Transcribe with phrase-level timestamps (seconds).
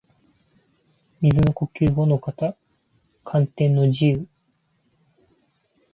[1.21, 2.55] 水の呼吸伍ノ型
[3.23, 4.67] 干天の慈雨（ごのかたかんて
[5.27, 5.35] んの
[5.77, 5.79] じう）